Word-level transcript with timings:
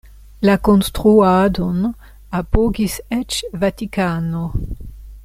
La 0.49 0.53
konstruadon 0.67 1.83
apogis 2.39 2.97
eĉ 3.19 3.39
Vatikano. 3.65 4.43